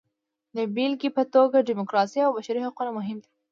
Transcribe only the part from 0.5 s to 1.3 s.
د بېلګې په